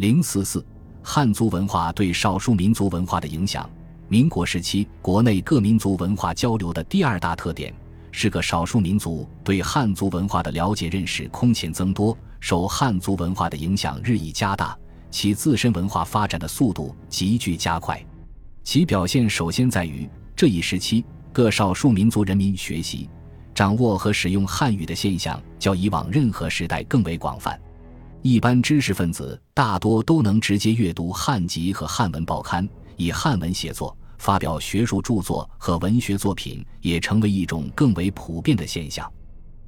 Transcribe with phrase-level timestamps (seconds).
[0.00, 0.64] 零四四，
[1.02, 3.68] 汉族文化对少数民族文化的影响。
[4.08, 7.70] 民国时期，国内各民族文化交流的第二大特点
[8.10, 14.74] 是个少数民族对汉族文化的了解认识空前增多，受汉族文化的影响日益加大，
[15.10, 18.02] 其自身文化发展的速度急剧加快。
[18.64, 23.06] 其表现首先在于这一时期各少数民族人民学习、
[23.54, 27.60] 掌握和使用汉语的现象较以往任何时代更为广泛。
[28.22, 33.96] 一般知识分子大多都能直接阅读汉籍和汉文报刊，以汉文写作。
[34.18, 39.10] 发表学术著作和文学作品也成为一种更为普遍的现象。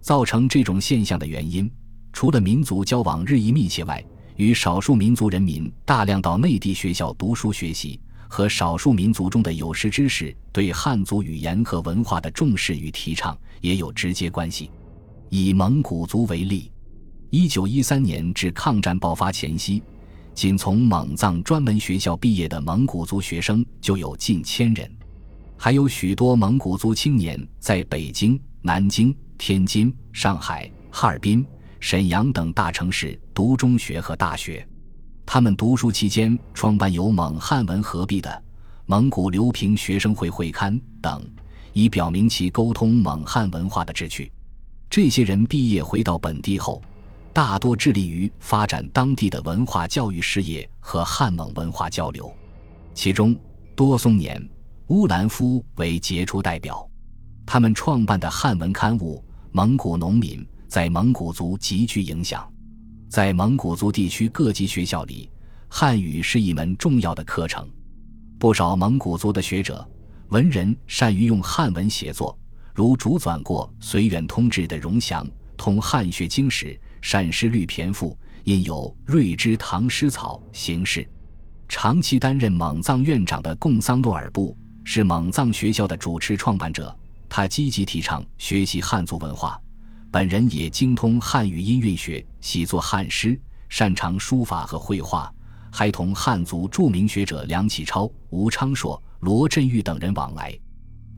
[0.00, 1.70] 造成这种现象的原因，
[2.14, 4.02] 除了民族交往日益密切外，
[4.36, 14.70] 与少数民族人民大量到内地学校读书学习，和少数民族中的有识之士对汉族语言和文化的重视与提倡也有直接关系。
[15.28, 16.72] 以蒙古族为例，
[17.30, 19.82] 一九一三年至抗战爆发前夕。
[20.34, 24.88] 仅从蒙藏专门学校毕业的蒙古族学生就有近千人，
[25.56, 31.44] 还有许多蒙古族青年在北京、南京、天津、上海、哈尔滨、
[31.80, 34.64] 沈阳等大城市读中学和大学。
[35.26, 38.30] 他们读书期间创办有蒙汉文合璧的
[38.86, 41.20] 《蒙古留平学生会会刊》等，
[41.72, 44.30] 以表明其沟通蒙汉文化的志趣。
[44.88, 46.80] 这些人毕业回到本地后。
[47.38, 52.34] 大多致力于发展当地的文化教育事业和汉蒙文化交流，
[52.94, 53.32] 其中
[53.76, 54.44] 多松年、
[54.88, 56.84] 乌兰夫为杰出代表。
[57.46, 62.44] 他们创办的汉文刊物《蒙古农民》在蒙古族极具影响。
[63.08, 65.30] 在蒙古族地区各级学校里，
[65.68, 67.70] 汉语是一门重要的课程。
[68.36, 69.88] 不少蒙古族的学者、
[70.30, 72.36] 文人善于用汉文写作，
[72.74, 75.24] 如主纂过《绥远通志》的荣祥，
[75.56, 76.76] 通汉学经史。
[77.00, 81.08] 善诗律骈赋，印有《瑞之唐诗草》形式。
[81.68, 86.96] 长期担任蒙藏院长的贡桑诺尔布是蒙藏学校的主持创办者。
[87.28, 89.60] 他积极提倡学习汉族文化，
[90.10, 95.30] 本人也精通汉语音韵学，习作汉诗，擅长书法和绘画，
[95.70, 100.58] 还同汉族著名学者梁启超、吴昌硕、罗振玉等人往来。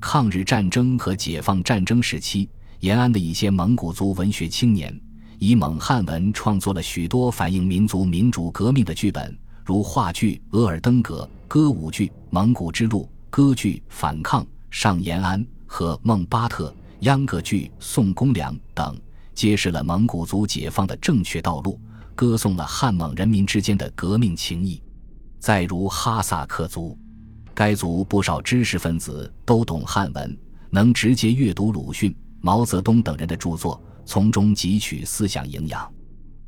[0.00, 2.50] 抗日战争和解放战争时期，
[2.80, 5.00] 延安的一些蒙古族文学青年。
[5.40, 9.34] 以蒙汉文创作了许多反映民族民主革命的剧本，
[9.64, 16.68] 如话剧《额尔登格》、歌舞剧《蒙古之路》、歌剧《反抗上延安》和《孟巴特》、
[17.00, 18.94] 秧歌剧《宋公良》等，
[19.32, 21.80] 揭示了蒙古族解放的正确道路，
[22.14, 24.78] 歌颂了汉蒙人民之间的革命情谊。
[25.38, 26.98] 再如哈萨克族，
[27.54, 33.82] 该族不少知识分子都懂汉文，能直接阅读鲁迅、毛泽东等人的著作。
[34.04, 35.92] 从中汲取思想营养。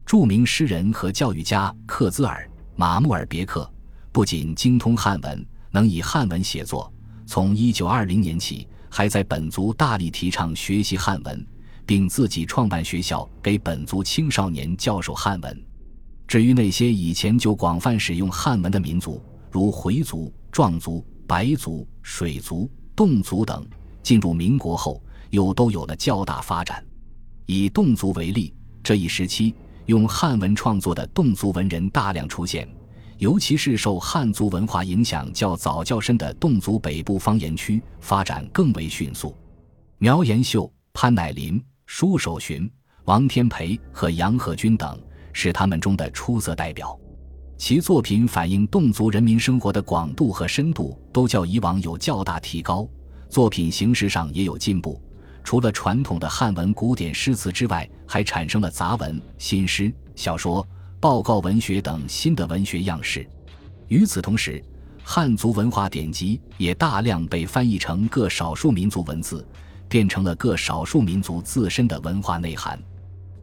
[0.05, 3.71] 著名诗人和教育家克孜尔·马穆尔别克
[4.11, 6.93] 不仅精通汉文，能以汉文写作。
[7.25, 11.47] 从1920年起，还在本族大力提倡学习汉文，
[11.87, 15.65] 并自己创办学校，给本族青少年教授汉文。
[16.27, 23.67] 至于那些以前就广泛使用汉文的民族，如回族、壮族、白族、水族、侗族等，
[24.03, 26.85] 进入民国后又都有了较大发展。
[27.47, 29.55] 以侗族为例，这一时期
[29.87, 32.69] 用汉文创作的侗族文人大量出现，
[33.19, 39.37] 尤其是受汉族文化影响较早较深的侗族北部方言区发展更为迅速。
[39.99, 42.71] 苗延秀、潘乃林、舒守寻、
[43.05, 44.99] 王天培和杨和军等
[45.33, 46.99] 是他们中的出色代表，
[47.57, 52.89] 其作品反映侗族人民生活的广度和深度都较以往有较大提高，
[53.29, 55.01] 作品形式上也有进步。
[55.45, 60.67] 除了传统的汉文古典诗词之外，还产生了杂文、新诗、小说、
[61.01, 63.29] 报告文学等新的文学样式。
[63.89, 64.63] 与此同时，
[65.03, 69.47] 汉族文化典籍也大量被翻译成各少数民族文字，
[69.89, 72.81] 变成了各少数民族自身的文化内涵。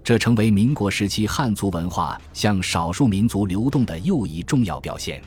[0.03, 5.21] 这成为民国时期汉族文化向少数民族流动的又一重要表现。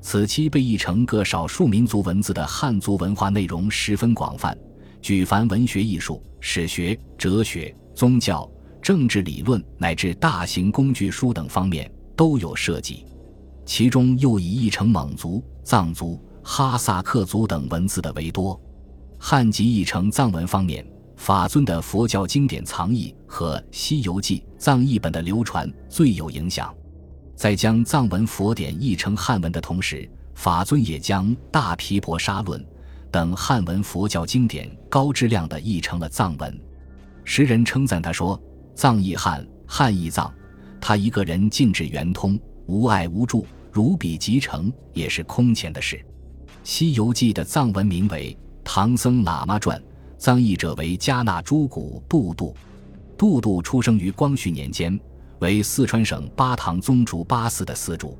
[0.00, 4.56] 此期被译成各少数民族文字的汉族文化内容十分广泛。
[5.04, 13.04] 举凡文学、艺术、史学、哲学、宗教、政治理论乃至大型工具书等方面都有涉及，
[13.66, 18.58] 其中又以译成蒙族、藏族、哈萨克族等文字的为多。
[19.18, 20.82] 汉籍译成藏文方面，
[21.16, 26.74] 法尊的佛教经典藏译和《西游记》藏译本的流传最有影响。
[27.36, 32.58] 在将藏文佛典译成汉文的同时，法尊也将《大毗婆沙论》。
[33.14, 36.60] 等汉文佛教经典高质量地译成了藏文，
[37.22, 38.42] 时人称赞他说
[38.74, 40.34] ：“藏译汉，汉译藏，
[40.80, 45.94] 他一个人尽致圆通，无碍无助，如彼即成，也是空前的事。
[46.64, 49.78] 《西游记》的藏文名为《唐僧喇嘛传》，
[50.18, 52.52] 藏译者为迦纳诸古杜度。
[53.16, 54.98] 杜度出生于光绪年间，
[55.38, 58.18] 为四川省巴塘宗竹巴寺的寺主。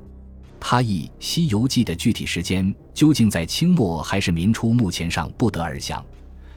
[0.67, 6.03] 他译《西游记》的具体时间究竟在清末还是明初，目前上不得而详。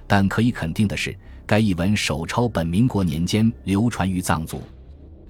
[0.07, 1.15] 但可以肯定的是，
[1.45, 4.57] 该译文手抄本民国年间流传于藏族。《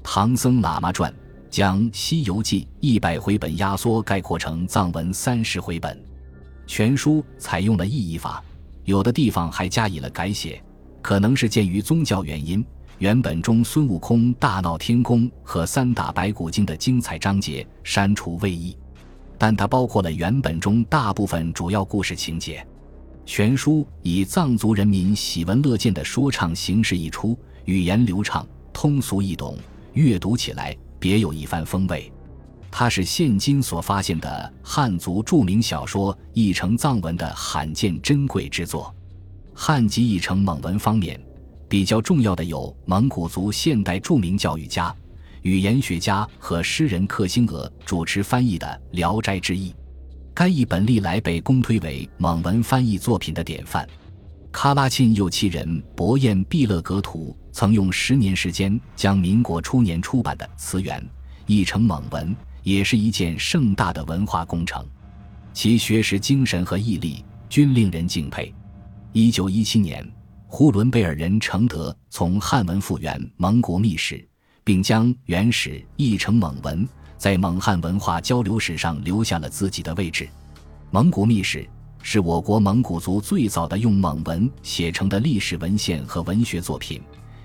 [0.01, 1.13] 唐僧喇嘛传》
[1.51, 6.01] 将《西游记》一百回本压缩概括成藏文三十回本。
[6.65, 8.41] 全书采用了意译法，
[8.85, 10.63] 有的地方还加以了改写，
[11.03, 12.65] 可能是鉴于宗教原因。
[12.99, 18.77] 原本中孙悟空大闹天宫和三打白骨精的精彩章节删除未译，
[19.39, 22.67] 但它包括了原本中大部分主要故事情节。
[23.25, 29.57] 全书以藏族人民喜闻乐见的说唱形式译出，语言流畅、通俗易懂，
[29.93, 32.13] 阅读起来别有一番风味。
[32.69, 38.93] 它是现今所发现的汉族著名小说译成藏文的罕见珍贵之作。
[39.55, 41.21] 汉籍译成蒙文方面。
[41.69, 44.95] 比较重要的有蒙古族现代著名教育家、
[45.43, 48.67] 语言学家和诗人克星额主持翻译的
[48.97, 49.71] 《聊斋志异》，
[50.33, 53.87] 该译本历来被公推为蒙文翻译作品的典范。
[54.51, 60.99] 喀拉沁右旗人博彦毕勒格图曾用十年时间将民国初年出版的《词源》
[61.47, 64.83] 译成蒙文，也是一件盛大的文化工程。
[65.53, 68.53] 其学识精神和毅力均令人敬佩。
[69.13, 70.07] 一九一七年。
[70.51, 74.27] 呼伦贝尔人承德从汉文复原蒙古秘史，
[74.65, 80.27] 并将原始译成蒙文，在蒙汉文化交流史上留下了自己的位置。
[80.91, 81.69] 蒙古秘史
[82.03, 87.01] 是我国蒙古族最早的用蒙文写成的历史文献和文学作品，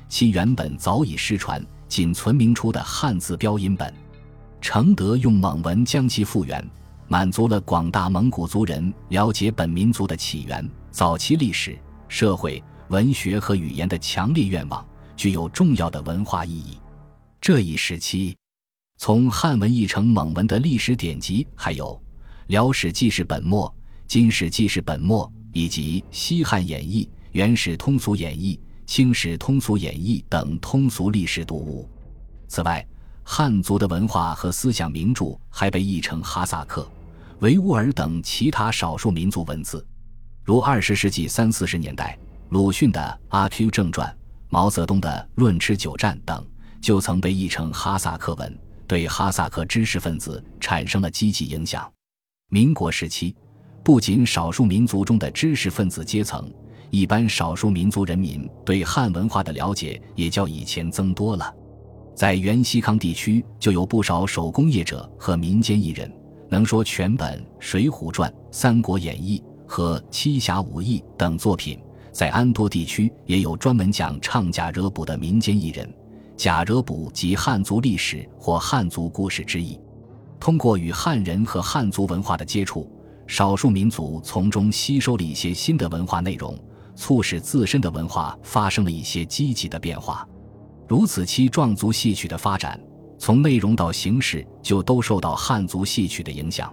[0.07, 3.93] 其原本早已失传，仅存明初的汉字标音本。
[4.61, 6.65] 承德用蒙文将其复原，
[7.09, 11.77] 满足了广大蒙古族人了解本民族的起源、早期历史、
[12.07, 12.63] 社会。
[12.89, 14.85] 文学和语言的强烈愿望
[15.15, 16.77] 具有重要的文化意义。
[17.39, 18.35] 这一时期，
[18.97, 21.87] 从汉文译成蒙文的历史典籍还有
[22.47, 23.67] 《辽史纪事本末》
[24.07, 31.89] 《金史纪事本末》以及《西汉演义》《元史通俗演义》《清史通俗演义》等通俗历史读物。
[32.47, 32.85] 此外，
[33.23, 36.87] 汉族的文化和思想名著还被译成哈萨克、
[37.39, 39.85] 维吾尔等其他少数民族文字，
[40.43, 42.17] 如二十世纪三四十年代。
[42.53, 44.07] 鲁迅的《阿 Q 正传》、
[44.47, 45.09] 毛泽东的
[45.41, 46.45] 《论持久战》等，
[46.79, 51.91] 就曾被译成哈萨克文，对哈萨克知识分子产生了积极影响。
[52.49, 53.35] 民国时期，
[53.83, 56.47] 不仅少数民族中的知识分子阶层，
[56.91, 61.51] 一般少数民族人民对汉文化的了解也较以前增多了。
[62.15, 66.15] 在原西康地区，就有不少手工业者和民间艺人，
[66.51, 71.82] 能说全本《水浒传》《三国演义》和《七侠五义》等作品。
[72.13, 75.91] 在安多地区也有专门讲唱贾惹卜的民间艺人，
[76.37, 79.79] 贾惹卜及汉族历史或汉族故事之意。
[80.39, 82.87] 通过与汉人和汉族文化的接触，
[83.25, 86.55] 少数民族从中吸收了一些新的文化内容，
[86.95, 90.27] 促使自身的文化发生了一些积极的变化。
[90.87, 92.79] 如此期壮族戏曲的发展，
[93.17, 96.71] 从内容到形式就都受到汉族戏曲的影响。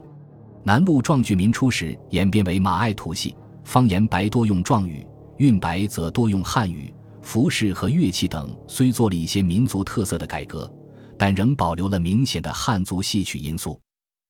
[0.65, 5.07] 南路壮剧民初时演变为马爱土戏，方言白多用壮语。
[5.41, 6.93] 韵白则多用汉语，
[7.23, 10.71] 服饰和乐器等虽做了一些民族特色的改革，
[11.17, 13.81] 但仍保留了明显的汉族戏曲因素。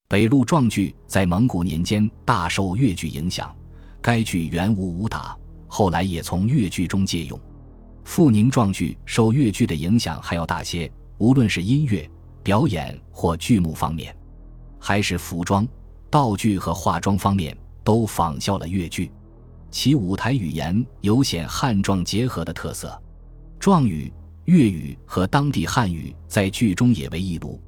[0.09, 3.53] 北路壮剧在蒙古年间大受越剧影响，
[4.01, 5.37] 该剧原无武打，
[5.67, 7.37] 后来也从越剧中借用。
[8.05, 10.89] 阜宁壮剧受越剧的影响还要大些，
[11.19, 12.09] 无论是音乐
[12.45, 14.17] 表演或剧目方面，
[14.79, 15.67] 还是服装、
[16.09, 19.11] 道具和化妆方面，都仿效了越剧。
[19.71, 23.01] 其舞台语言有显汉壮结合的特色，
[23.59, 24.13] 壮语、
[24.47, 27.61] 粤语和当地汉语在剧中也为一炉。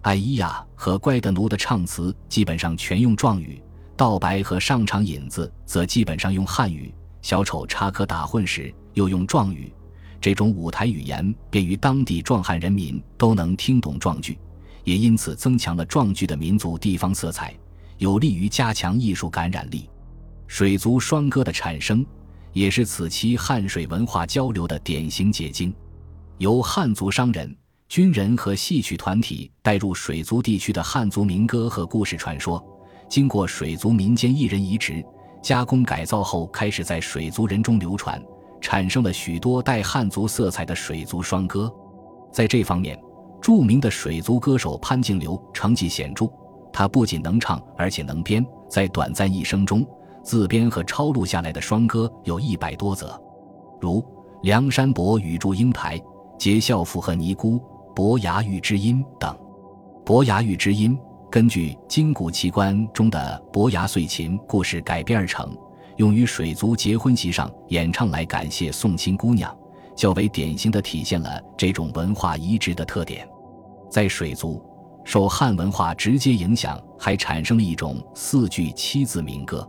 [0.00, 3.62] 艾依亚和乖的奴的唱词基本上全用壮语，
[3.96, 6.92] 道白和上场引子则基本上用汉语。
[7.20, 9.72] 小丑插科打诨时又用壮语，
[10.20, 14.36] 这种舞台语言便于当地壮汉人民都能听懂壮剧，
[14.82, 17.54] 也因此增强了壮剧的民族地方色彩，
[17.98, 19.88] 有利于加强艺术感染力。
[20.52, 22.04] 水族双歌的产生，
[22.52, 25.74] 也是此期汉水文化交流的典型结晶。
[26.36, 27.56] 由汉族商人、
[27.88, 32.62] 军人和戏曲团体带入水族地区的汉族民歌和故事传说，
[33.08, 35.02] 经过水族民间艺人移植、
[35.42, 38.22] 加工改造后，开始在水族人中流传，
[38.60, 41.72] 产生了许多带汉族色彩的水族双歌。
[42.30, 43.00] 在这方面，
[43.40, 46.26] 著名的水族歌手潘金流成绩显著，
[46.70, 49.82] 他不仅能唱，而且能编，在短暂一生中，
[50.22, 53.20] 自编和抄录下来的双歌有一百多则，
[53.80, 54.00] 如
[54.42, 55.98] 《梁山伯与祝英台》
[56.38, 57.58] 《结孝妇和尼姑》
[57.94, 59.34] 《伯牙玉之音》等。
[60.04, 60.96] 《伯牙玉之音》
[61.30, 65.56] 根据《金谷奇观》中的伯牙碎琴故事改编而成，
[65.96, 69.54] 用于水族结婚席上演唱来感谢送亲姑娘。
[69.94, 73.28] 较为典型的体现了这种文化移植的特点。
[73.90, 74.62] 在水族
[75.04, 79.68] 受汉文化直接影响，还产生了一种四句七字民歌。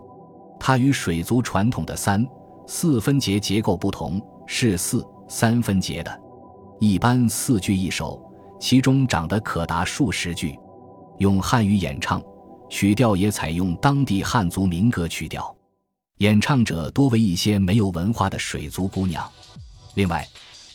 [0.66, 2.26] 它与水族传统的三
[2.68, 6.22] 四分节结构不同，是四三分节的。
[6.80, 8.18] 一般四句一首，
[8.62, 10.58] 其中长得可达数十句。
[11.18, 12.24] 用汉语演唱，
[12.70, 15.54] 曲调也采用当地汉族民歌曲调，
[16.20, 19.30] 演唱者多为一些没有文化的水族姑娘。
[19.96, 20.26] 另外，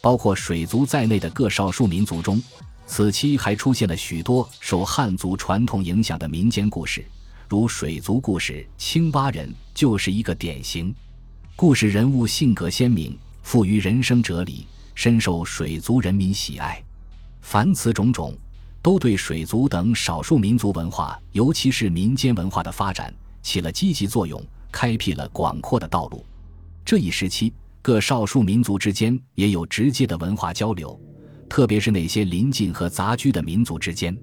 [0.02, 2.38] 包括水族在内的各少数民族中，
[2.87, 7.02] 此期还出现了许多受汉族传统影响的民间故事，
[7.48, 10.94] 如水族故事《青蛙人》就是一个典型。
[11.56, 16.78] 故事人物性格鲜明，富于人生哲理，深受水族人民喜爱。
[17.40, 18.36] 凡此种种，
[18.82, 26.22] 都对水族等少数民族文化，尤其是民间文化的发展起了积极作用，开辟了广阔的道路。
[26.84, 27.50] 这一时期。
[27.80, 31.00] 各少数民族之间也有直接的文化交流，
[31.48, 34.14] 特别是那些邻近和杂居的民族之间。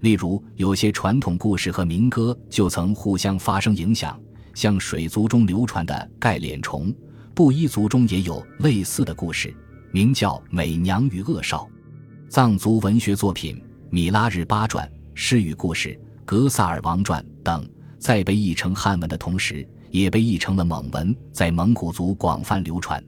[0.00, 4.18] 例如，有些传统故事和民歌就曾互相发生影响，
[4.54, 6.92] 像水族中流传的《盖脸虫》，
[7.34, 9.54] 布依族中也有类似的故事，
[9.92, 11.64] 名叫《美娘与恶少》。
[12.28, 13.56] 藏族文学作品
[13.90, 15.88] 《米拉日巴传》《诗与故事》
[16.24, 19.66] 《格萨尔王传》等，在被译成汉文的同时。
[19.90, 23.02] 也被译成了蒙文，在蒙古族广泛流传。